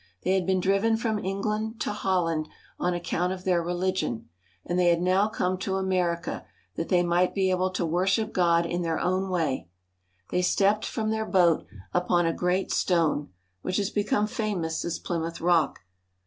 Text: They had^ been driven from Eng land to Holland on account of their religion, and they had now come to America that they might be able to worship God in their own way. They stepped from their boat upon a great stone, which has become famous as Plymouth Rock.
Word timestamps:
They 0.23 0.31
had^ 0.41 0.47
been 0.47 0.59
driven 0.59 0.97
from 0.97 1.23
Eng 1.23 1.43
land 1.43 1.79
to 1.81 1.91
Holland 1.93 2.49
on 2.79 2.95
account 2.95 3.33
of 3.33 3.43
their 3.43 3.61
religion, 3.61 4.29
and 4.65 4.79
they 4.79 4.87
had 4.87 4.99
now 4.99 5.27
come 5.27 5.59
to 5.59 5.75
America 5.75 6.43
that 6.73 6.89
they 6.89 7.03
might 7.03 7.35
be 7.35 7.51
able 7.51 7.69
to 7.69 7.85
worship 7.85 8.33
God 8.33 8.65
in 8.65 8.81
their 8.81 8.97
own 8.99 9.29
way. 9.29 9.69
They 10.31 10.41
stepped 10.41 10.85
from 10.85 11.11
their 11.11 11.27
boat 11.27 11.67
upon 11.93 12.25
a 12.25 12.33
great 12.33 12.71
stone, 12.71 13.29
which 13.61 13.77
has 13.77 13.91
become 13.91 14.25
famous 14.25 14.83
as 14.83 14.97
Plymouth 14.97 15.39
Rock. 15.39 15.81